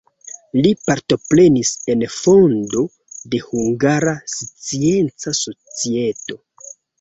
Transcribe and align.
Li 0.59 0.69
partoprenis 0.85 1.73
en 1.93 2.01
fondo 2.13 2.81
de 3.35 3.43
Hungara 3.51 4.15
Scienca 4.37 5.35
Societo. 5.43 6.41